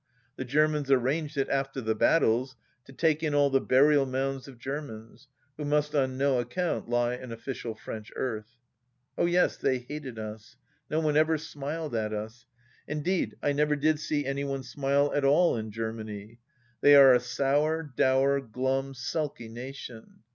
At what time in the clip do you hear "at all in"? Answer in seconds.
15.13-15.69